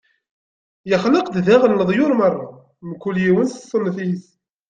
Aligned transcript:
Ixleq-d 0.95 1.35
daɣen 1.45 1.77
leḍyur 1.79 2.11
meṛṛa, 2.19 2.49
mkul 2.89 3.15
yiwen 3.23 3.47
s 3.49 3.55
ṣṣenf-is. 3.65 4.25